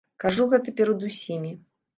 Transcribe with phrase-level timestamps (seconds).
[0.23, 1.57] Кажу гэта перад усімі!